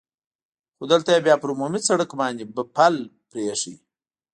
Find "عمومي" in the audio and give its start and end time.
1.53-1.79